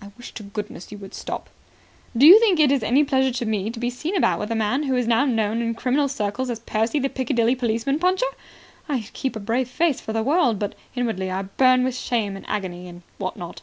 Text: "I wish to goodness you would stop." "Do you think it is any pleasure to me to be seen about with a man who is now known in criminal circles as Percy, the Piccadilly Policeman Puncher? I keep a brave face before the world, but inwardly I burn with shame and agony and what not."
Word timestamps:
"I 0.00 0.12
wish 0.16 0.32
to 0.32 0.44
goodness 0.44 0.90
you 0.90 0.96
would 0.96 1.12
stop." 1.12 1.50
"Do 2.16 2.24
you 2.26 2.40
think 2.40 2.58
it 2.58 2.72
is 2.72 2.82
any 2.82 3.04
pleasure 3.04 3.32
to 3.34 3.44
me 3.44 3.68
to 3.68 3.78
be 3.78 3.90
seen 3.90 4.16
about 4.16 4.38
with 4.38 4.50
a 4.50 4.54
man 4.54 4.84
who 4.84 4.96
is 4.96 5.06
now 5.06 5.26
known 5.26 5.60
in 5.60 5.74
criminal 5.74 6.08
circles 6.08 6.48
as 6.48 6.60
Percy, 6.60 6.98
the 6.98 7.10
Piccadilly 7.10 7.54
Policeman 7.54 7.98
Puncher? 7.98 8.24
I 8.88 9.10
keep 9.12 9.36
a 9.36 9.40
brave 9.40 9.68
face 9.68 9.98
before 9.98 10.14
the 10.14 10.22
world, 10.22 10.58
but 10.58 10.74
inwardly 10.94 11.30
I 11.30 11.42
burn 11.42 11.84
with 11.84 11.98
shame 11.98 12.34
and 12.34 12.46
agony 12.48 12.88
and 12.88 13.02
what 13.18 13.36
not." 13.36 13.60